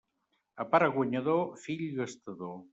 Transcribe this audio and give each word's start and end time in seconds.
A 0.63 0.67
pare 0.71 0.87
guanyador, 0.95 1.45
fill 1.67 1.87
gastador. 2.03 2.61